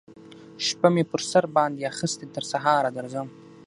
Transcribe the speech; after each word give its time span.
شپه 0.67 0.89
می 0.93 1.03
پر 1.09 1.21
سر 1.31 1.45
باندی 1.55 1.89
اخیستې 1.91 2.25
تر 2.35 2.43
سهاره 2.51 2.89
درځم 2.97 3.27